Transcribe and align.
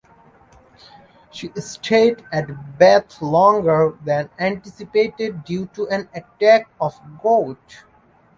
She 1.29 1.51
stayed 1.57 2.25
at 2.31 2.79
Bath 2.79 3.21
longer 3.21 3.95
than 4.03 4.31
anticipated 4.39 5.43
due 5.43 5.67
to 5.75 5.87
an 5.89 6.09
attack 6.15 6.67
of 6.81 6.99
gout. 7.21 7.83